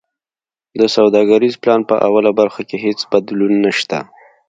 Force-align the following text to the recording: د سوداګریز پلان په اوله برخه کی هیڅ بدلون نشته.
د 0.79 0.81
سوداګریز 0.95 1.53
پلان 1.63 1.81
په 1.89 1.95
اوله 2.07 2.31
برخه 2.39 2.61
کی 2.69 2.77
هیڅ 2.85 2.99
بدلون 3.11 3.53
نشته. 3.65 3.99